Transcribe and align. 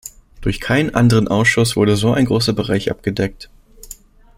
Durch 0.41 0.59
keinen 0.59 0.95
anderen 0.95 1.27
Ausschuss 1.27 1.75
wurde 1.75 1.91
ein 1.91 1.95
so 1.97 2.13
großer 2.15 2.53
Bereich 2.53 2.89
abgedeckt. 2.89 3.51